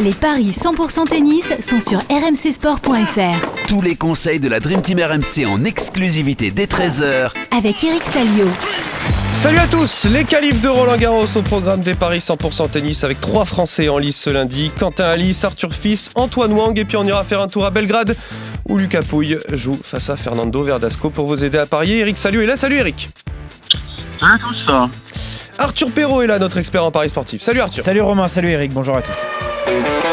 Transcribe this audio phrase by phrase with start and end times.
[0.00, 3.68] Les paris 100% tennis sont sur rmcsport.fr.
[3.68, 8.46] Tous les conseils de la Dream Team RMC en exclusivité dès 13h Avec Eric Salio.
[9.34, 13.20] Salut à tous, les qualifs de Roland Garros au programme des paris 100% tennis avec
[13.20, 14.70] trois Français en lice ce lundi.
[14.78, 18.16] Quentin Alice, Arthur Fils, Antoine Wang et puis on ira faire un tour à Belgrade
[18.66, 21.98] où Lucas Pouille joue face à Fernando Verdasco pour vous aider à parier.
[21.98, 23.10] Eric, salut et là, salut Eric.
[24.18, 24.72] Salut à tous.
[25.58, 27.42] Arthur Perrault est là, notre expert en paris sportif.
[27.42, 27.84] Salut Arthur.
[27.84, 29.49] Salut Romain, salut Eric, bonjour à tous.
[29.70, 30.09] Thank you.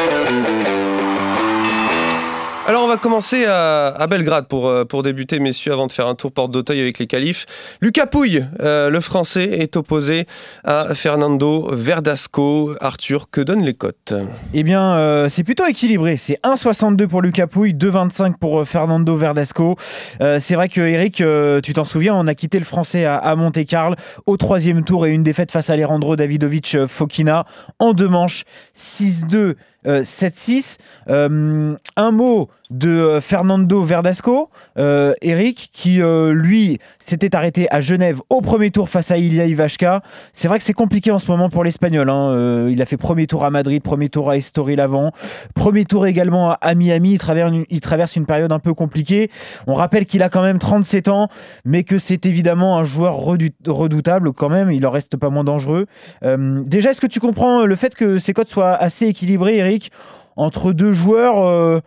[2.70, 6.16] Alors on va commencer à, Belgrade pour, euh, pour débuter, messieurs, avant de faire un
[6.16, 7.46] tour porte d'Auteuil avec les qualifs.
[7.80, 10.26] Lucas Pouille, euh, le français, est opposé
[10.66, 12.76] à Fernando Verdasco.
[12.82, 14.14] Arthur, que donnent les cotes?
[14.54, 16.18] Eh bien, euh, c'est plutôt équilibré.
[16.18, 19.78] C'est 1,62 pour Lucas Pouille, 2,25 pour Fernando Verdasco.
[20.20, 21.24] C'est vrai que Eric,
[21.64, 23.96] tu t'en souviens, on a quitté le français à, Monte-Carlo
[24.26, 27.46] au troisième tour et une défaite face à Alejandro Davidovic Fokina
[27.80, 28.44] en deux manches,
[28.76, 29.56] 6-2.
[29.88, 30.78] euh, 7-6.
[31.10, 37.80] Euh, un mot de euh, Fernando Verdasco, euh, Eric, qui euh, lui s'était arrêté à
[37.80, 40.02] Genève au premier tour face à Ilya Ivashka.
[40.34, 42.10] C'est vrai que c'est compliqué en ce moment pour l'Espagnol.
[42.10, 42.68] hein.
[42.70, 45.12] Il a fait premier tour à Madrid, premier tour à Estoril-Lavant,
[45.56, 47.14] premier tour également à Miami.
[47.14, 49.30] Il traverse, une, période un peu compliquée.
[49.68, 51.30] On rappelle qu'il a quand même 37 ans,
[51.66, 54.72] mais que c'est évidemment un joueur redoutable quand même.
[54.72, 55.86] Il en reste pas moins dangereux.
[56.24, 59.92] Déjà, est-ce que tu comprends le fait que ces codes soient assez équilibrés, Eric,
[60.38, 61.80] entre deux joueurs euh,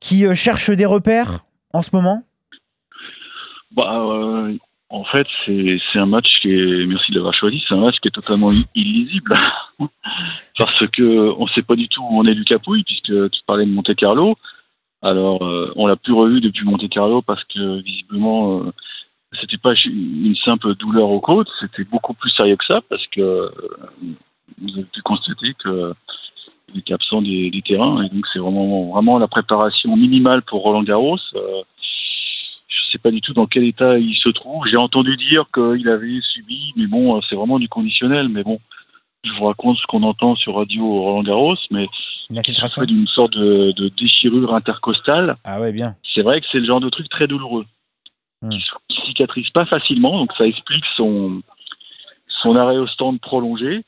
[0.00, 2.22] qui euh, cherchent des repères en ce moment?
[3.72, 4.54] Bah, euh,
[4.90, 8.08] en fait, c'est un match qui est, merci de l'avoir choisi, c'est un match qui
[8.08, 9.34] est totalement illisible.
[10.58, 13.64] Parce que on sait pas du tout où on est Lucas Pouille, puisque tu parlais
[13.64, 14.36] de Monte Carlo.
[15.02, 18.72] Alors, euh, on l'a plus revu depuis Monte Carlo parce que visiblement, euh,
[19.40, 23.50] c'était pas une simple douleur aux côtes, c'était beaucoup plus sérieux que ça parce que
[24.58, 25.92] vous avez pu constater que
[26.72, 30.62] il était absent des, des terrains et donc c'est vraiment vraiment la préparation minimale pour
[30.62, 31.18] Roland Garros.
[31.34, 31.62] Euh,
[32.68, 34.64] je sais pas du tout dans quel état il se trouve.
[34.66, 38.28] J'ai entendu dire qu'il avait subi, mais bon, c'est vraiment du conditionnel.
[38.28, 38.60] Mais bon,
[39.24, 41.88] je vous raconte ce qu'on entend sur radio Roland Garros, mais
[42.30, 45.36] il souffrait d'une sorte de, de déchirure intercostale.
[45.44, 45.94] Ah ouais, bien.
[46.14, 47.66] C'est vrai que c'est le genre de truc très douloureux,
[48.42, 48.50] Hmm.
[48.50, 51.40] qui, qui cicatrise pas facilement, donc ça explique son
[52.42, 53.84] son arrêt au stand prolongé.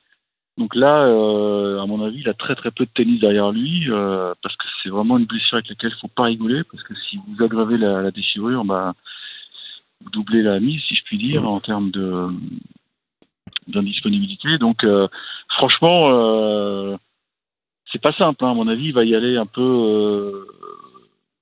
[0.59, 3.91] Donc là, euh, à mon avis, il a très très peu de tennis derrière lui,
[3.91, 6.94] euh, parce que c'est vraiment une blessure avec laquelle il faut pas rigoler, parce que
[6.94, 8.94] si vous aggravez la, la déchirure, bah,
[10.03, 12.28] vous doublez la mise, si je puis dire, en termes de
[13.69, 14.59] d'indisponibilité.
[14.59, 15.09] Donc, euh,
[15.49, 16.97] franchement, euh,
[17.93, 18.44] c'est pas simple.
[18.44, 18.50] hein.
[18.50, 20.47] À mon avis, il va y aller un peu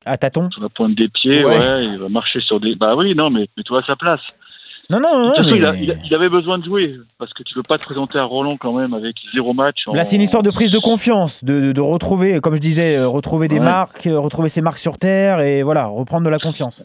[0.07, 1.59] À tâton sur la pointe des pieds, Ouais.
[1.59, 1.85] ouais.
[1.87, 2.75] Il va marcher sur des.
[2.77, 4.23] Bah oui, non, mais mets-toi à sa place.
[4.91, 5.31] Non, non, non.
[5.31, 7.43] De toute façon, mais- il, a- il a- il avait besoin de jouer parce que
[7.43, 9.87] tu veux pas te présenter à Roland quand même avec zéro match.
[9.87, 12.61] en- Là, c'est une histoire de prise de confiance, de, de- de retrouver, comme je
[12.61, 13.65] disais, euh, retrouver des Ouais.
[13.65, 16.85] marques, euh, retrouver ses marques sur terre et voilà, reprendre de la confiance.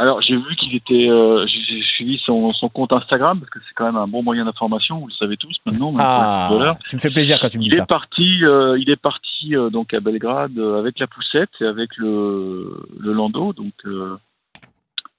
[0.00, 1.08] Alors, j'ai vu qu'il était.
[1.10, 4.44] euh, j'ai suivi son, son compte Instagram parce que c'est quand même un bon moyen
[4.44, 4.98] d'information.
[5.00, 5.92] Vous le savez tous maintenant.
[5.98, 7.86] Ah, tu me fais plaisir quand tu me dis Il est ça.
[7.86, 12.80] parti, euh, il est parti euh, donc à Belgrade avec la poussette et avec le,
[13.00, 13.72] le landau, donc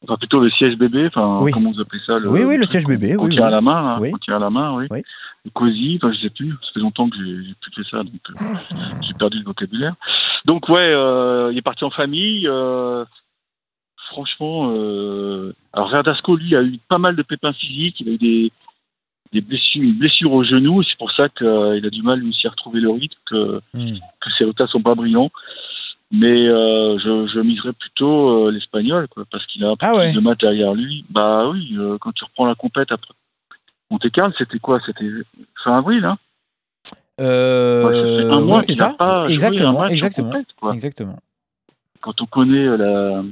[0.03, 1.51] enfin plutôt le siège bébé, enfin Oui.
[1.51, 3.47] comment vous appelez ça le, Oui, oui, le siège bébé, oui, tient oui.
[3.47, 4.11] à la main, hein, Oui.
[4.11, 4.85] qu'on tient à la main, oui.
[4.91, 5.03] Oui.
[5.45, 8.21] Le cosy, enfin je sais plus, ça fait longtemps que j'ai plus fait ça, donc
[8.29, 8.33] euh,
[9.01, 9.95] j'ai perdu le vocabulaire.
[10.45, 12.47] Donc ouais, euh, il est parti en famille.
[12.47, 13.05] euh,
[14.09, 14.69] franchement,
[15.73, 18.51] alors Verdasco lui a eu pas mal de pépins physiques, il a eu des
[19.31, 22.29] des blessures, une blessure au genou, et c'est pour ça qu'il a du mal lui
[22.29, 23.93] aussi à retrouver le rythme, que, Hmm.
[24.19, 25.29] que ses résultats sont pas brillants.
[26.11, 29.91] Mais euh, je, je miserais plutôt euh, l'espagnol, quoi, parce qu'il a un peu Ah
[29.91, 30.11] plus ouais.
[30.11, 31.05] de maths derrière lui.
[31.09, 33.13] Bah oui, euh, quand tu reprends la compète après
[33.91, 34.79] Monte Carlo, c'était quoi?
[34.85, 35.07] C'était
[35.63, 36.17] fin avril, hein?
[37.19, 38.93] Euh, Ouais, un mois qu'il n'a ça.
[38.97, 40.73] pas joué un Exactement, match en exactement, compète, quoi.
[40.73, 41.19] exactement.
[42.01, 43.23] Quand on connaît la,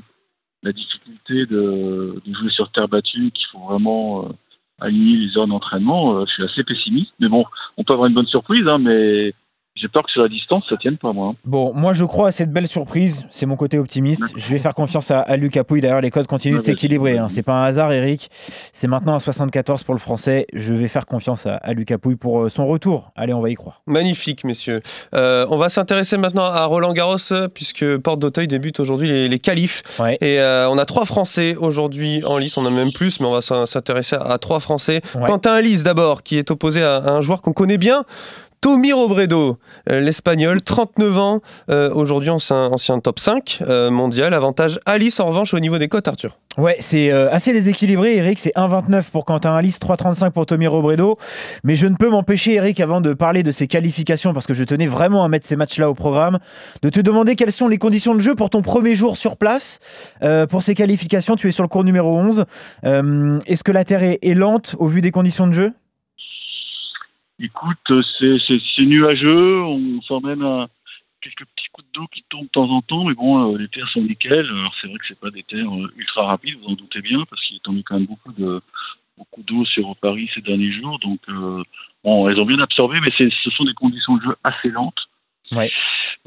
[0.64, 4.30] la difficulté de, de jouer sur terre battue, qu'il faut vraiment
[4.80, 7.14] aligner les heures d'entraînement, je suis assez pessimiste.
[7.20, 7.46] Mais bon,
[7.78, 9.34] on peut avoir une bonne surprise, hein, mais
[9.80, 11.34] j'ai peur que sur la distance, ça tienne pas, moi.
[11.46, 14.24] Bon, moi je crois à cette belle surprise, c'est mon côté optimiste.
[14.36, 15.82] Je vais faire confiance à, à Lucas Pouille.
[15.82, 17.18] D'ailleurs, les codes continuent de s'équilibrer.
[17.18, 17.28] hein.
[17.30, 18.30] C'est pas un hasard, Eric.
[18.74, 20.48] C'est maintenant à 74 pour le français.
[20.54, 23.12] Je vais faire confiance à, à Lucas Pouille pour euh, son retour.
[23.16, 23.82] Allez, on va y croire.
[23.88, 24.82] Magnifique, messieurs.
[25.14, 27.18] Euh, on va s'intéresser maintenant à Roland Garros,
[27.54, 29.84] puisque Porte d'Auteuil débute aujourd'hui les, les qualifs.
[30.00, 30.18] Ouais.
[30.22, 33.26] Et euh, on a trois Français aujourd'hui en lice, on en a même plus, mais
[33.28, 35.02] on va s'in- s'intéresser à, à trois Français.
[35.16, 35.26] Ouais.
[35.28, 38.04] Quentin Alice d'abord, qui est opposé à, à un joueur qu'on connaît bien,
[38.62, 39.58] Tommy Robredo,
[39.90, 42.72] euh, l'Espagnol, 39 ans, euh, aujourd'hui ancien,
[43.04, 44.34] top 5 euh, mondial.
[44.34, 46.38] Avantage Alice en revanche au niveau des cotes, Arthur.
[46.58, 48.40] Ouais, c'est assez déséquilibré, Eric.
[48.40, 51.20] C'est 1,29 pour Quentin Alice, 3,35 pour Tommy Robredo.
[51.64, 54.64] Mais je ne peux m'empêcher, Eric, avant de parler de ses qualifications, parce que je
[54.64, 56.40] tenais vraiment à mettre ces matchs-là au programme,
[56.82, 59.80] de te demander quelles sont les conditions de jeu pour ton premier jour sur place.
[60.50, 62.46] Pour ces qualifications, tu es sur le cours numéro 11.
[62.86, 65.74] Euh, Est-ce que la Terre est lente au vu des conditions de jeu?
[67.40, 70.68] Écoute, c'est c'est- nuageux, on sent même un-
[71.22, 73.88] quelques petits coups d'eau qui tombent de temps en temps, mais bon, euh, les terres
[73.90, 74.46] sont nickel.
[74.46, 77.24] Alors c'est vrai que c'est pas des terres euh, ultra rapides, vous en doutez bien,
[77.30, 78.62] parce qu'il est tombé quand même beaucoup de
[79.18, 81.64] beaucoup d'eau sur Paris ces derniers jours, donc euh,
[82.04, 85.08] bon, elles ont bien absorbé, mais c'est- ce sont des conditions de jeu assez lentes.
[85.52, 85.72] Ouais.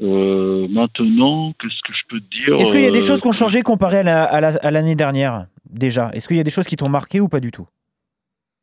[0.01, 3.21] Euh, maintenant, qu'est-ce que je peux te dire Est-ce qu'il y a des euh, choses
[3.21, 6.09] qui ont changé comparé à la- à la- à l'année dernière, déjà?
[6.13, 7.67] Est-ce qu'il y a des choses qui t'ont marqué ou pas du tout?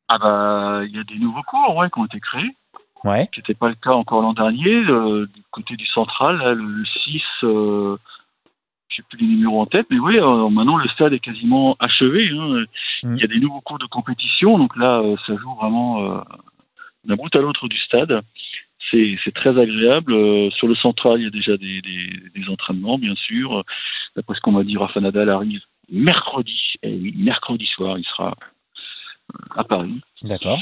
[0.08, 2.54] Ah bah, il y a des nouveaux cours, ouais, qui ont été créés.
[3.04, 3.28] Ouais.
[3.32, 4.82] qui n'était pas le cas encore l'an dernier.
[4.82, 7.96] Du côté du central, là, le 6, euh,
[8.88, 11.76] je sais plus les numéros en tête, mais oui, euh, maintenant le stade est quasiment
[11.78, 12.28] achevé.
[12.32, 12.64] hein.
[13.04, 13.14] Mm.
[13.14, 16.20] Il y a des nouveaux cours de compétition, donc là, euh, ça joue vraiment euh,
[17.04, 18.20] d'un bout à l'autre du stade.
[18.90, 20.50] C'est très agréable.
[20.52, 23.62] Sur le central, il y a déjà des, des, des entraînements, bien sûr.
[24.16, 25.60] D'après ce qu'on m'a dit, Rafa Nadal arrive
[25.90, 26.58] mercredi.
[26.82, 28.34] Et oui, mercredi soir, il sera
[29.54, 30.00] à Paris.
[30.22, 30.58] D'accord.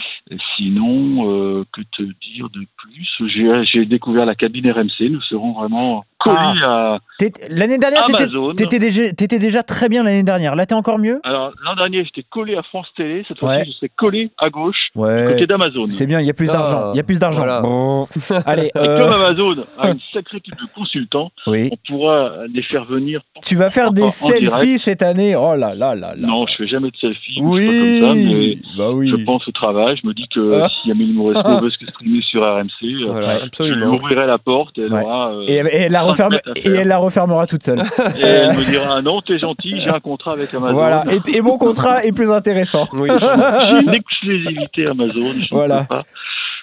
[0.57, 3.65] Sinon, euh, que te dire de plus?
[3.65, 5.09] J'ai découvert la cabine RMC.
[5.11, 8.52] Nous serons vraiment à T'es- L'année dernière, t'étais- Amazon.
[8.55, 10.55] t'étais déjà, très bien l'année dernière.
[10.55, 11.20] Là, t'es encore mieux?
[11.25, 13.25] Alors, l'an dernier, j'étais collé à France Télé.
[13.26, 13.64] Cette fois-ci, Ouais.
[13.67, 15.25] je serai collé à gauche, Ouais.
[15.31, 15.87] côté d'Amazon.
[15.93, 16.93] C'est bien, il y a plus Ah, d'argent.
[16.93, 17.38] Il y a plus d'argent.
[17.38, 17.61] voilà.
[17.62, 18.06] Bon.
[18.46, 21.70] Allez, Et euh, comme Amazon a une sacrée équipe de consultants, oui.
[21.73, 23.22] on pourra les faire venir.
[23.44, 24.79] Tu vas faire en- des en selfies direct.
[24.81, 25.34] cette année?
[25.37, 26.26] Oh là là là là.
[26.26, 27.38] Non, je fais jamais de selfie.
[27.40, 27.64] Oui.
[27.67, 29.08] Je suis pas comme ça, mais bah oui.
[29.08, 29.96] je pense au travail.
[30.02, 30.69] Je me dis que Ah.
[30.82, 34.76] si Amélie Mauresco veut se streamer sur RMC, euh, Voilà, je lui ouvrirai la porte
[34.79, 35.02] et elle Ouais.
[35.02, 35.32] aura.
[35.32, 37.81] euh, Et, et elle la referme, et elle la refermera toute seule.
[38.19, 40.75] Et elle me dira non, t'es gentil, j'ai un contrat avec Amazon.
[40.75, 41.05] voilà.
[41.11, 42.87] Et, et mon contrat est plus intéressant.
[42.95, 45.33] Oui, J'ai une exclusivité Amazon.
[45.41, 45.77] Je Voilà.
[45.77, 46.03] ne peux pas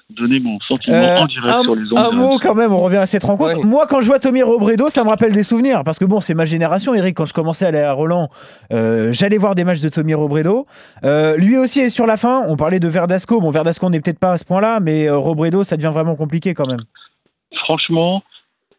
[0.09, 1.97] donner mon sentiment Euh, en direct un, sur les ondes.
[1.99, 3.57] un mot quand même, on revient à cette rencontre.
[3.57, 3.63] Ouais.
[3.63, 5.83] Moi, quand je vois Tommy Robredo, ça me rappelle des souvenirs.
[5.83, 7.15] Parce que bon, c'est ma génération, Eric.
[7.17, 8.29] Quand je commençais à aller à Roland,
[8.71, 10.67] euh, j'allais voir des matchs de Tommy Robredo.
[11.03, 12.43] Euh, lui aussi est sur la fin.
[12.47, 13.39] On parlait de Verdasco.
[13.39, 16.15] Bon, Verdasco, on n'est peut-être pas à ce point-là, mais euh, Robredo, ça devient vraiment
[16.15, 16.81] compliqué quand même.
[17.63, 18.21] Franchement,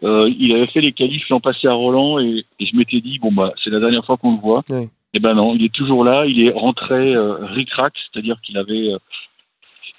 [0.02, 3.18] euh, il avait fait les qualifs l'an passé à Roland et, et je m'étais dit,
[3.18, 4.62] bon, bah, c'est la dernière fois qu'on le voit.
[4.70, 4.88] Oui.
[5.16, 6.26] Et ben non, il est toujours là.
[6.26, 8.92] Il est rentré euh, ric-rac, c'est-à-dire qu'il avait.
[8.94, 8.98] euh,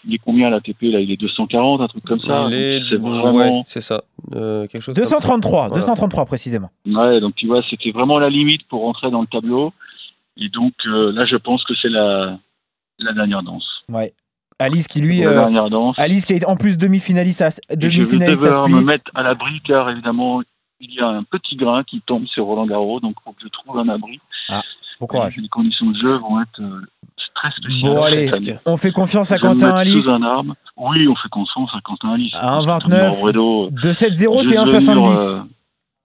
[0.08, 1.00] il est combien à l'ATP là?
[1.00, 2.46] Il est 240, un truc comme ça.
[2.50, 3.64] Il est- C'est ouais, vraiment.
[3.66, 4.04] c'est ça.
[4.36, 5.10] Euh, quelque chose comme ça.
[5.10, 5.76] 233, Voilà.
[5.82, 6.70] 233 précisément.
[6.86, 9.72] Ouais, donc tu vois, c'était vraiment la limite pour rentrer dans le tableau.
[10.38, 12.38] Et donc euh, là, je pense que c'est la,
[13.00, 13.68] la dernière danse.
[13.90, 14.14] Ouais.
[14.60, 16.00] Alice qui lui, la euh, dernière danse.
[16.00, 19.62] Alice qui est en plus demi-finaliste à, Et je vais à me mettre à l'abri
[19.62, 20.42] car évidemment,
[20.80, 23.42] il y a un petit grain qui tombe sur Roland Garros, donc il faut que
[23.44, 24.20] je trouve un abri.
[25.00, 25.36] Bon courage.
[25.38, 26.82] Les conditions de jeu vont être euh,
[27.34, 27.94] très spéciales.
[27.94, 28.30] Bon allez,
[28.66, 30.08] on fait confiance à Quentin Alice.
[30.08, 30.44] un.
[30.78, 32.34] Oui, on fait confiance à Quentin Alice.
[32.34, 32.82] À 1,29.
[32.82, 35.18] Tommy Robredo, 2-7-0, c'est juste venu, 1,70.
[35.18, 35.42] euh,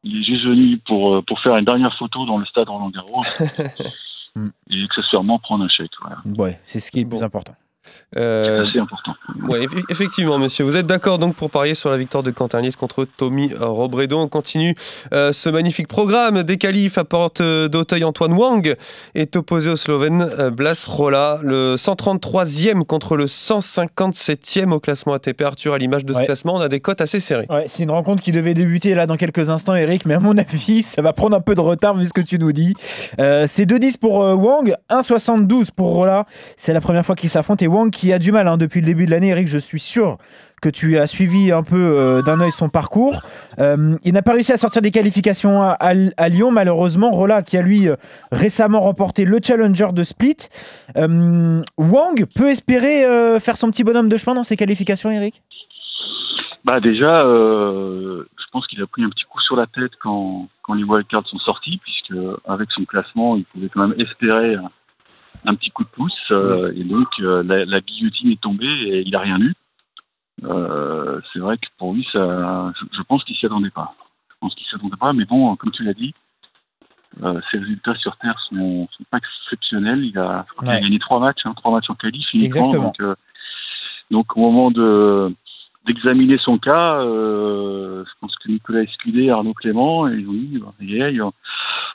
[0.02, 3.22] il est juste venu pour, pour faire une dernière photo dans le stade Roland Garros
[4.70, 5.92] et accessoirement prendre un chèque.
[6.00, 6.18] Voilà.
[6.36, 7.24] Ouais, c'est ce qui est le plus Bon.
[7.26, 7.54] important.
[8.16, 9.14] Euh, C'est assez important.
[9.48, 10.64] Ouais, eff- effectivement, monsieur.
[10.64, 14.18] Vous êtes d'accord donc pour parier sur la victoire de Quentin contre Tommy Robredo.
[14.18, 14.74] On continue
[15.14, 18.04] euh, ce magnifique programme des qualifs à porte euh, d'Auteuil.
[18.04, 18.76] Antoine Wang
[19.14, 25.42] est opposé au Slovène euh, Blas Rola, le 133e contre le 157e au classement ATP.
[25.42, 26.26] Arthur, à l'image de ce Ouais.
[26.26, 27.46] classement, on a des cotes assez serrées.
[27.48, 30.36] Ouais, c'est une rencontre qui devait débuter là dans quelques instants, Eric, mais à mon
[30.36, 32.74] avis, ça va prendre un peu de retard vu ce que tu nous dis.
[33.18, 36.26] Euh, c'est 2-10 pour euh, Wang, 1,72 pour Rola.
[36.58, 38.86] C'est la première fois qu'ils s'affrontent et Wang qui a du mal hein, depuis le
[38.86, 40.18] début de l'année, Eric, je suis sûr
[40.60, 43.22] que tu as suivi un peu euh, d'un œil son parcours.
[43.58, 47.10] Euh, il n'a pas réussi à sortir des qualifications à, Lyon, malheureusement.
[47.10, 47.88] Rola, qui a lui
[48.30, 50.36] récemment remporté le Challenger de Split.
[50.96, 53.04] Euh, Wang peut espérer
[53.40, 55.42] faire son petit bonhomme de chemin dans ses qualifications, Eric?
[56.64, 60.74] Bah déjà, je pense qu'il a pris un petit coup sur la tête quand, quand
[60.74, 62.14] les wildcards sont sortis, puisque
[62.46, 64.56] avec son classement, il pouvait quand même espérer
[65.44, 66.14] un, petit coup de pouce.
[66.30, 69.54] euh, Et donc, euh, la, la guillotine est tombée et il n'a rien eu.
[70.44, 73.94] Euh, c'est vrai que pour lui, ça, je, je pense qu'il s'y attendait pas.
[74.30, 76.14] Je pense qu'il s'y attendait pas, mais bon, comme tu l'as dit,
[77.22, 80.04] euh, ses résultats sur Terre sont, sont pas exceptionnels.
[80.04, 82.68] Il a, qu'il a gagné trois matchs, hein, trois matchs en qualif uniquement.
[82.84, 83.14] Donc, euh,
[84.10, 85.34] donc au moment de
[85.86, 90.58] d'examiner son cas, euh, je pense que Nicolas Escudé, Arnaud Clément, et ils ont dit,
[90.58, 91.30] bah,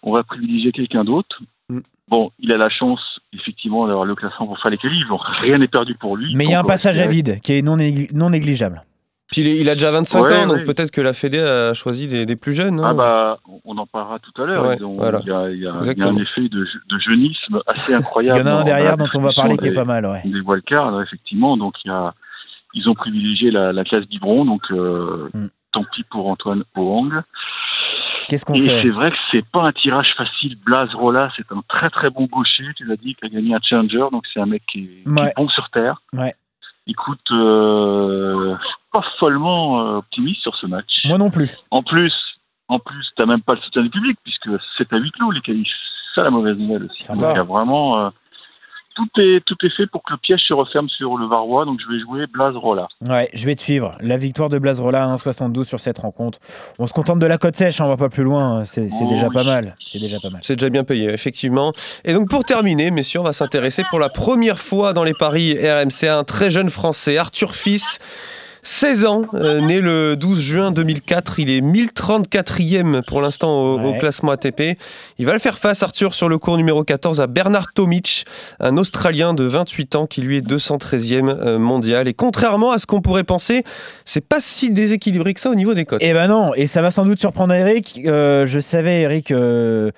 [0.02, 1.40] on va privilégier quelqu'un d'autre.
[1.70, 1.80] Mm.
[2.08, 5.08] Bon, il a la chance, effectivement, d'avoir le classement pour faire les qualifs.
[5.08, 6.36] Donc, rien n'est perdu pour lui.
[6.36, 8.84] Mais il y a un passage à vide qui est non, négli- non négligeable.
[9.32, 10.64] Puis il, est- il a déjà 25 Ouais, ans, donc ouais.
[10.66, 12.80] peut-être que la Fédé a choisi des, des plus jeunes.
[12.86, 12.94] Ah hein.
[12.94, 14.68] bah, on en parlera tout à l'heure.
[14.68, 15.20] Ouais, voilà.
[15.24, 16.10] Il y, a, il y a- il y a Exactement.
[16.20, 18.42] un effet de, je- de jeunisme assez Il y incroyable.
[18.42, 20.22] en a un derrière dont on va parler qui est pas mal, ouais.
[20.26, 21.58] des, wildcards, effectivement.
[21.58, 22.14] Donc il y a,
[22.76, 25.48] ils ont privilégié la, la classe biberon, donc euh, Mm.
[25.72, 27.24] tant pis pour Antoine Hoang.
[28.28, 30.58] Qu'est-ce qu'on Et fait c'est vrai que c'est pas un tirage facile.
[30.66, 33.60] Blaise Rolla, c'est un très très bon gaucher, tu l'as dit, qui a gagné un
[33.62, 35.30] challenger, donc c'est un mec qui est, qui Ouais.
[35.30, 36.02] est bon sur terre.
[36.14, 36.36] Ouais.
[36.88, 41.02] Écoute, euh, je suis pas follement euh, optimiste sur ce match.
[41.06, 41.50] Moi non plus.
[41.72, 42.14] En plus,
[42.68, 45.42] en plus, t'as même pas le soutien du public puisque c'est à huis clos les
[45.42, 45.68] qualifs.
[46.14, 47.08] C'est ça la mauvaise nouvelle aussi.
[47.10, 48.10] Donc, il y a vraiment euh,
[48.96, 51.66] tout est tout est fait pour que le piège se referme sur le Varois.
[51.66, 52.88] Donc je vais jouer Blaze Rolla.
[53.08, 53.96] Ouais, je vais te suivre.
[54.02, 56.40] La victoire de Blazrola à 1,72 sur cette rencontre.
[56.80, 58.66] On se contente de la cote sèche, hein, on va pas plus loin.
[58.66, 59.34] C'est c'est Oh déjà oui.
[59.34, 59.76] pas mal.
[59.86, 60.40] C'est déjà pas mal.
[60.44, 61.72] C'est déjà bien payé, effectivement.
[62.04, 65.54] Et donc pour terminer, messieurs, on va s'intéresser pour la première fois dans les paris
[65.54, 68.00] RMC à un très jeune Français, Arthur Fils.
[68.68, 74.32] 16 ans, euh, né le 12 juin 2004, il est 1034e pour l'instant au, classement
[74.32, 74.80] ATP.
[75.20, 78.26] Il va le faire face, Arthur, sur le cours numéro 14 à Bernard Tomic,
[78.60, 82.08] un Australien de 28 ans qui lui est 213e euh, mondial.
[82.08, 83.64] Et contrairement à ce qu'on pourrait penser,
[84.04, 86.02] c'est pas si déséquilibré que ça au niveau des cotes.
[86.02, 88.02] Eh ben non, et ça va sans doute surprendre Eric.
[88.08, 89.92] Euh, je savais, Eric, euh,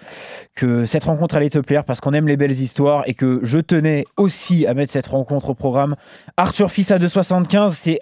[0.55, 3.59] que cette rencontre allait te plaire parce qu'on aime les belles histoires et que je
[3.59, 5.95] tenais aussi à mettre cette rencontre au programme.
[6.36, 8.00] Arthur Fils à 2,75, c'est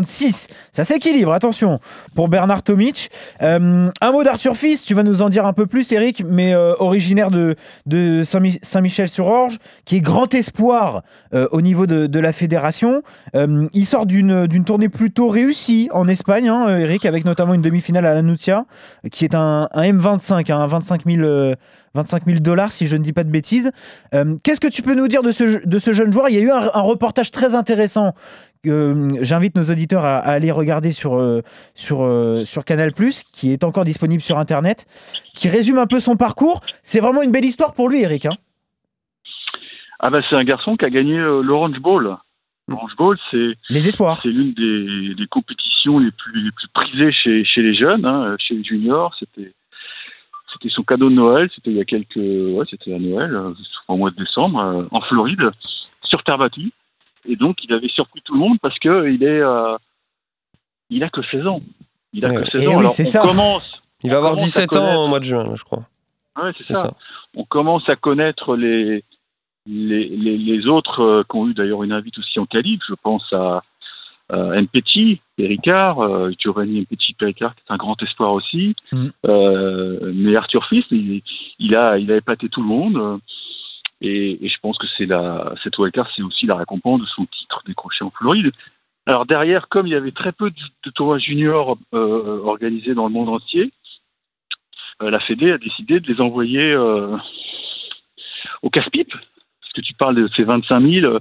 [0.00, 0.48] 1,56.
[0.72, 1.80] Ça s'équilibre, attention,
[2.14, 3.10] pour Bernard Tomic.
[3.42, 6.54] Euh, un mot d'Arthur Fils, tu vas nous en dire un peu plus, Eric, mais
[6.54, 7.56] euh, originaire de,
[7.86, 11.02] de Saint-Mi- Saint-Michel-sur-Orge, qui est grand espoir
[11.34, 13.02] euh, au niveau de, la fédération.
[13.34, 18.14] Il sort d'une tournée plutôt réussie en Espagne, hein, Eric, avec notamment une demi-finale à
[18.14, 18.64] la Nuzia,
[19.10, 21.56] qui est un, un M25, hein, un 25 000, euh,
[21.94, 23.72] 25 000 dollars, si je ne dis pas de bêtises.
[24.42, 26.28] Qu'est-ce que tu peux nous dire de ce, jeune joueur?
[26.28, 28.14] Il y a eu un reportage très intéressant.
[28.66, 31.42] Euh, J'invite nos auditeurs à, à aller regarder sur, euh,
[31.74, 32.92] sur, euh, sur Canal,
[33.32, 34.86] qui est encore disponible sur Internet,
[35.34, 36.60] qui résume un peu son parcours.
[36.82, 38.26] C'est vraiment une belle histoire pour lui, Eric.
[38.26, 38.36] hein.
[40.00, 42.16] Ah bah c'est un garçon qui a gagné l'Orange Bowl.
[42.68, 44.20] L'Orange Bowl, c'est Les espoirs.
[44.22, 48.36] c'est l'une des, des compétitions les plus les plus prisées chez chez les jeunes, hein,
[48.38, 49.14] chez les juniors.
[49.18, 49.52] C'était
[50.52, 51.48] c'était son cadeau de Noël.
[51.54, 53.36] C'était il y a quelques ouais c'était à Noël,
[53.88, 55.50] au mois de décembre, en Floride,
[56.02, 56.72] sur terre battue.
[57.28, 59.76] Et donc il avait surpris tout le monde parce que il est euh,
[60.90, 61.60] il a que 16 ans.
[62.12, 62.42] Il a Ouais.
[62.42, 62.70] que 16 Eh ans.
[62.72, 63.20] oui, Alors on ça.
[63.20, 65.84] commence Il va avoir commence à 17 ans au mois de juin, je crois.
[66.42, 66.74] Ouais, c'est ça.
[66.80, 66.94] ça.
[67.36, 69.04] On commence à connaître les,
[69.66, 72.80] les, les, les autres euh, qui ont eu d'ailleurs une invite aussi en qualif.
[72.88, 73.62] Je pense à
[74.32, 78.74] euh, Mpeti, Péricard, euh, Giovanni Mpeti Péricard, qui est un grand espoir aussi.
[78.92, 79.08] Mm.
[79.26, 81.22] Euh, mais Arthur Fils, il,
[81.58, 83.20] il, a, il a épaté tout le monde.
[84.04, 87.24] Et, et je pense que c'est la, cette wildcard, c'est aussi la récompense de son
[87.26, 88.50] titre décroché en Floride.
[89.06, 93.06] Alors derrière, comme il y avait très peu de, de tournois juniors euh, organisés dans
[93.06, 93.70] le monde entier,
[95.02, 97.16] euh, la Fédé a décidé de les envoyer euh,
[98.62, 99.10] au casse-pipe.
[99.12, 101.18] Parce que tu parles de ces 25 000, euh,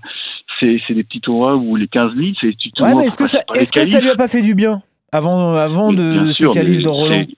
[0.60, 3.02] c'est c'est des petits tournois ou les 15 000, c'est des petits Ouais, tournois.
[3.02, 6.32] mais est-ce que, ça, est-ce que lui a pas fait du bien avant, avant de
[6.34, 7.36] ce de Roland c'est-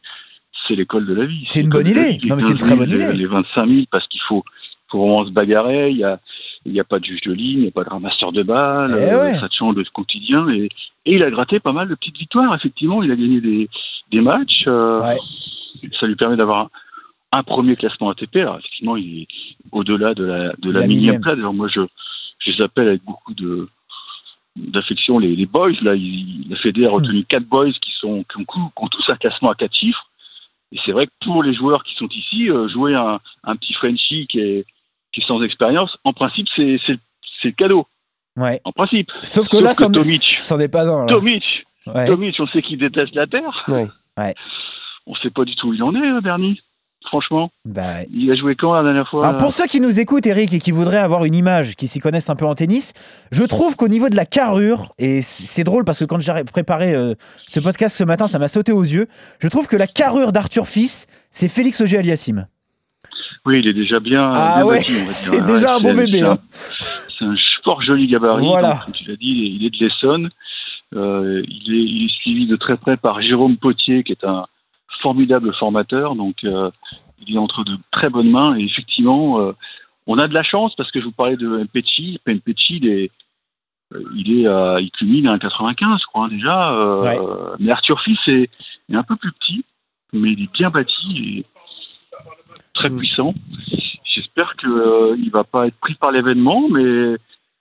[0.67, 1.41] C'est l'école de la vie.
[1.45, 2.19] C'est une l'école bonne idée.
[2.27, 3.13] Non, mais c'est une 15 très 000, bonne idée.
[3.13, 4.43] Les 25 000, parce qu'il faut,
[4.93, 5.89] faut vraiment se bagarrer.
[5.91, 6.19] Il y a,
[6.65, 8.43] il n'y a pas de juge de ligne, il n'y a pas de ramasseur de
[8.43, 8.95] balles.
[8.97, 9.39] Eh euh, ouais.
[9.39, 10.47] Ça te change de quotidien.
[10.49, 10.69] Et,
[11.05, 12.55] et il a gratté pas mal de petites victoires.
[12.55, 13.69] Effectivement, il a gagné des,
[14.11, 14.63] des matchs.
[14.67, 15.17] euh, Ouais.
[15.99, 16.69] Ça lui permet d'avoir un,
[17.39, 18.37] un premier classement ATP.
[18.37, 19.27] Alors, effectivement, il est
[19.71, 21.35] au-delà de la, de la, La millième place.
[21.35, 21.81] D'ailleurs, moi, je,
[22.39, 23.67] je les appelle avec beaucoup de
[24.55, 25.71] d'affection les, les boys.
[25.81, 26.93] Là, il, la Fédé a Hmm.
[26.93, 30.05] retenu quatre boys qui, sont, qui, ont, qui ont tous un classement à quatre chiffres.
[30.71, 33.73] Et c'est vrai que pour les joueurs qui sont ici, euh, jouer un, un petit
[33.73, 34.65] Frenchie qui est,
[35.13, 36.77] qui est sans expérience, en principe, c'est
[37.43, 37.85] le cadeau.
[38.35, 38.59] Ouais.
[38.63, 39.11] En principe.
[39.23, 40.23] Sauf que Sauf là, que c'en Tomic.
[40.23, 41.05] c'en est pas un.
[41.05, 41.13] là.
[41.13, 41.43] Tomic,
[41.85, 42.07] Ouais.
[42.07, 43.63] Tomic, on sait qu'il déteste la Terre.
[43.67, 43.87] Ouais.
[44.17, 44.33] Ouais.
[45.05, 46.61] On sait pas du tout où il en est, euh, Bernie.
[47.05, 47.51] Franchement.
[47.65, 48.07] Bah, ouais.
[48.13, 49.27] Il a joué quand la dernière fois?
[49.27, 51.99] Alors pour ceux qui nous écoutent, Eric, et qui voudraient avoir une image, qui s'y
[51.99, 52.93] connaissent un peu en tennis,
[53.31, 56.93] je trouve qu'au niveau de la carrure, et c'est drôle parce que quand j'ai préparé
[56.93, 57.15] euh,
[57.49, 59.07] ce podcast ce matin, ça m'a sauté aux yeux,
[59.39, 62.47] je trouve que la carrure d'Arthur Fils, c'est Félix Auger-Aliassime.
[63.45, 64.31] Oui, il est déjà bien.
[64.33, 66.37] Ah bien ouais, bâti, c'est déjà un beau c'est- bébé, c'est un- hein.
[67.19, 68.45] C'est un fort joli gabarit.
[68.45, 68.73] Voilà.
[68.73, 70.29] donc, comme tu l'as dit, il est, de l'Essonne.
[70.95, 74.45] Euh, il, est, il est suivi de très près par Jérôme Potier, qui est un
[75.01, 76.15] formidable formateur.
[76.15, 76.71] Donc, euh,
[77.25, 78.55] il est entre de très bonnes mains.
[78.57, 79.51] Et effectivement, euh,
[80.07, 82.19] on a de la chance parce que je vous parlais de Mpeci.
[82.27, 83.11] Mpeci, il est,
[84.15, 86.99] il est, à- il culmine à un 95, je crois hein, déjà.
[87.01, 87.19] Ouais.
[87.59, 88.49] Mais Arthur Fils est,
[88.91, 89.63] est un peu plus petit,
[90.13, 91.45] mais il est bien bâti et
[92.73, 93.33] très puissant.
[94.15, 97.15] J'espère qu'il ne va pas être pris par l'événement, mais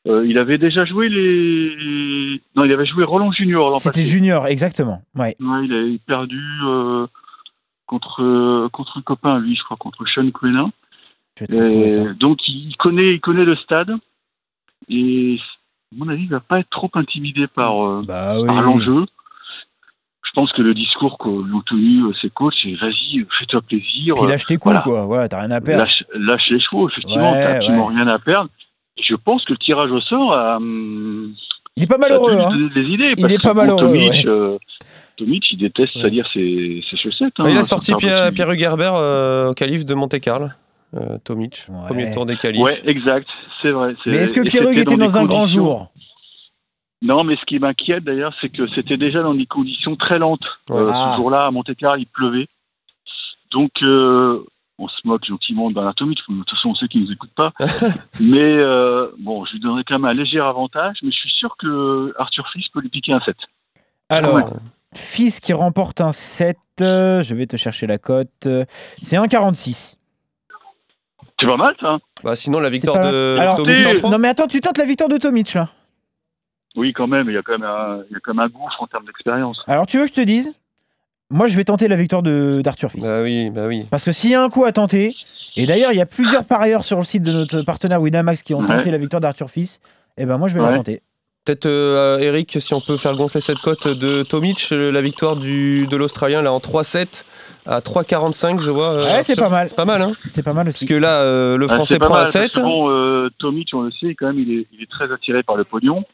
[0.08, 2.40] Euh, il avait déjà joué les.
[2.56, 5.00] Non, il avait joué Roland Junior C'était junior, exactement.
[5.14, 5.36] Ouais.
[5.38, 7.06] Ouais, il avait perdu euh,
[7.86, 10.72] contre, euh, contre un copain, lui, je crois, contre Sean Quenin.
[12.18, 13.94] Donc il connaît, il connaît le stade
[14.88, 15.38] et
[15.92, 18.46] à mon avis, il va pas être trop intimidé par, euh, Bah oui.
[18.48, 19.06] par l'enjeu.
[20.34, 24.24] Je pense que le discours qu'ont tenu euh, ses coachs, c'est vas-y, fais-toi plaisir, Puis
[24.24, 24.80] euh, lâche tes coups, voilà.
[24.80, 25.04] quoi.
[25.04, 25.84] Voilà, t'as rien à perdre.
[25.84, 26.88] lâche, lâche les chevaux.
[26.88, 27.94] Effectivement, Ouais, t'as absolument ouais.
[27.96, 28.48] rien à perdre.
[28.96, 31.32] Et je pense que le tirage au sort a, hum,
[31.76, 32.70] Il est pas malheureux, hein.
[32.74, 33.12] des idées.
[33.18, 34.22] Il est pas malheureux, Tomic, ouais.
[34.26, 34.56] euh,
[35.18, 36.02] Tomic, il déteste Ouais.
[36.02, 37.34] salir ses, ses chaussettes.
[37.38, 40.46] Ah, il hein, a ça sorti Pierre, Pierre Hugerbert euh, au calife de Monte-Carlo.
[40.94, 41.86] Euh, Tomic, Ouais.
[41.88, 42.60] premier tour des qualifs.
[42.62, 43.26] Ouais, exact,
[43.62, 43.94] c'est vrai.
[44.04, 45.90] c'est- Mais est-ce que Pierre c'était était dans un grand jour?
[47.02, 50.46] Non, mais ce qui m'inquiète d'ailleurs, c'est que c'était déjà dans des conditions très lentes.
[50.70, 51.12] Euh, Ah.
[51.12, 52.46] Ce jour-là, à Monte-Carlo, il pleuvait.
[53.50, 54.44] Donc, euh,
[54.78, 56.20] on se moque gentiment d'Anatomique.
[56.28, 57.52] De toute façon, on sait qu'il ne nous écoute pas.
[58.20, 60.96] mais euh, bon, je lui donnerai quand même un léger avantage.
[61.02, 63.36] Mais je suis sûr que Arthur Fils peut lui piquer un 7.
[64.08, 64.44] Alors, Ouais.
[64.94, 68.48] fils qui remporte un 7, euh, je vais te chercher la cote.
[69.02, 69.98] C'est un 46.
[71.40, 71.98] C'est pas mal, ça.
[72.22, 74.10] Bah, sinon, la victoire pas- de Alors, Tomic t'es- en 3.
[74.10, 75.68] Non mais attends, tu tentes la victoire de Tomic là.
[76.76, 77.28] Oui, quand même.
[77.28, 79.04] Il y a quand même un, il y a quand même un gouffre en termes
[79.04, 79.62] d'expérience.
[79.66, 80.54] Alors tu veux que je te dise
[81.30, 83.02] Moi je vais tenter la victoire de d'Arthur Fils.
[83.04, 83.86] Bah oui, bah oui.
[83.90, 85.14] Parce que s'il y a un coup à tenter,
[85.56, 88.54] et d'ailleurs il y a plusieurs parieurs sur le site de notre partenaire Winamax qui
[88.54, 88.66] ont Ouais.
[88.66, 89.80] tenté la victoire d'Arthur Fils,
[90.16, 91.02] et ben moi je vais la tenter.
[91.44, 95.34] Peut-être, euh, Eric, si on peut faire gonfler cette cote de Tomic, euh, la victoire
[95.34, 97.24] du, de l'Australien, là, en 3-7
[97.66, 98.92] à 3,45, je vois.
[98.92, 99.66] euh, Ouais, c'est pas mal.
[99.68, 100.86] C'est pas mal, hein C'est pas mal Parce aussi.
[100.86, 102.52] que là, euh, le Ah, Français prend mal, un parce 7.
[102.52, 105.42] que Bon, euh, Tomic, on le sait, quand même, il est, il est très attiré
[105.42, 106.04] par le pognon.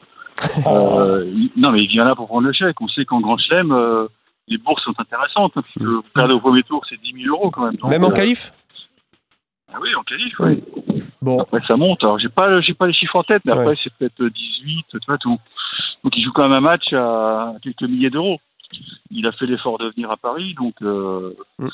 [0.67, 2.79] Euh, il- non, mais il vient là pour prendre le chèque.
[2.81, 4.07] On sait qu'en Grand Chelem, euh,
[4.47, 5.53] les bourses sont intéressantes.
[5.55, 7.75] hein, parce que vous perdez au premier tour, c'est 10 000 euros quand même.
[7.75, 8.53] Donc, Même en euh, qualif
[9.71, 10.63] ah oui, en qualif, oui.
[11.21, 12.03] Bon, Après, ça monte.
[12.03, 13.59] Alors, j'ai pas, j'ai pas les chiffres en tête, mais Ouais.
[13.59, 15.37] après, c'est peut-être 18, tu vois, tout.
[16.03, 18.39] Donc, il joue quand même un match à quelques milliers d'euros.
[19.11, 21.67] Il a fait l'effort de venir à Paris, donc euh, Mm.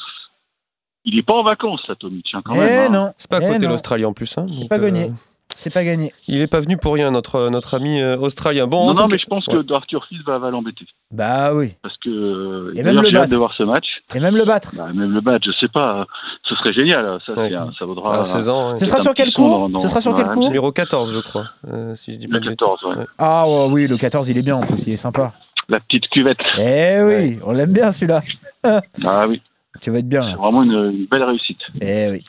[1.05, 2.93] il est pas en vacances, là, Tomic, hein, quand eh même.
[2.93, 2.97] hein.
[3.05, 3.71] non, C'est pas à Eh côté non.
[3.71, 4.37] l'Australie en plus.
[4.37, 5.11] Hein, donc, pas gagné.
[5.57, 6.13] C'est pas gagné.
[6.27, 8.67] il est pas venu pour rien, notre, notre ami euh, australien.
[8.67, 9.63] Bon, Non, non, cas- mais je pense Ouais.
[9.63, 10.85] que Arthur Fils va, va l'embêter.
[11.11, 13.31] Bah oui, Parce que Et même d'ailleurs, le j'ai hâte battre.
[13.31, 13.85] de voir ce match.
[14.13, 14.71] et même le battre.
[14.75, 16.05] Bah, même le match, je sais pas.
[16.43, 17.19] Ce serait génial.
[17.25, 17.51] Ça, Ouais.
[17.79, 18.19] ça vaudra.
[18.19, 18.73] à 16 ans.
[18.73, 18.79] ouais.
[18.79, 21.13] Ce sera un sur quel cours dans- dans- Ce sera sur quel cours Numéro 14,
[21.13, 21.45] je crois.
[21.71, 22.97] euh, si je dis pas Le de 14, bêtises.
[22.99, 23.05] ouais.
[23.17, 25.33] Ah ouais, oui, le 14 il est bien en plus, il est sympa.
[25.69, 26.37] La petite cuvette.
[26.59, 28.21] Eh oui, on l'aime bien celui-là.
[28.63, 29.41] Ah oui,
[29.81, 31.59] Tu vas être bien c'est vraiment une, une belle réussite.
[31.81, 32.23] Eh oui.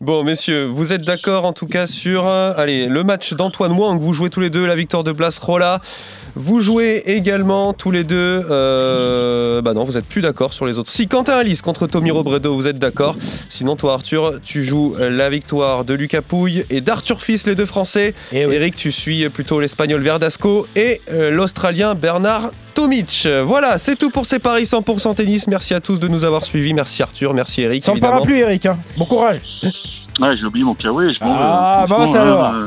[0.00, 4.00] Bon, messieurs, vous êtes d'accord en tout cas sur euh, allez, le match d'Antoine Wang.
[4.00, 5.80] Vous jouez tous les deux la victoire de Blas Rolla.
[6.36, 8.44] Vous jouez également tous les deux.
[8.50, 10.90] euh, bah non, vous êtes plus d'accord sur les autres.
[10.90, 13.16] Si Quentin Alice contre Tommy Robredo, vous êtes d'accord.
[13.48, 17.66] Sinon, toi, Arthur, tu joues la victoire de Lucas Pouille et d'Arthur Fils, les deux
[17.66, 18.14] Français.
[18.32, 18.54] Eh oui.
[18.56, 23.28] Eric, tu suis plutôt l'Espagnol Verdasco et euh, l'Australien Bernard Tomic.
[23.44, 25.46] Voilà, c'est tout pour ces paris 100% tennis.
[25.48, 26.74] Merci à tous de nous avoir suivis.
[26.74, 27.82] Merci Arthur, merci Eric.
[27.84, 28.14] Sans évidemment.
[28.14, 28.76] parapluie Eric, hein.
[28.96, 29.40] bon courage.
[30.20, 31.14] Ouais, j'ai oublié mon kawaii.
[31.14, 31.18] Je.
[31.22, 32.46] Ah, bah, là, alors.
[32.54, 32.66] euh,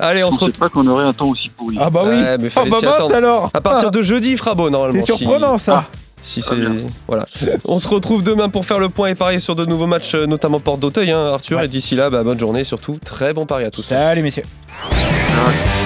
[0.00, 0.58] Allez, on Je se retrouve.
[0.60, 1.76] pas qu'on aurait un temps aussi pourri.
[1.80, 2.10] Ah bah oui.
[2.16, 3.14] Ouais, mais Ah fallait bah s'y mince attendre.
[3.14, 3.50] alors.
[3.54, 5.00] À partir de jeudi, il fera beau normalement.
[5.06, 5.84] C'est si- surprenant ça.
[6.20, 6.72] Si Très c'est bien.
[7.06, 7.24] voilà.
[7.64, 10.26] On se retrouve demain pour faire le point et parier sur de nouveaux matchs, euh,
[10.26, 11.58] notamment Porte d'Auteuil, hein, Arthur.
[11.58, 11.64] Ouais.
[11.66, 13.82] Et d'ici là, bah, bonne journée, surtout très bon pari à tous.
[13.82, 14.42] Salut messieurs.
[14.82, 15.77] Ah,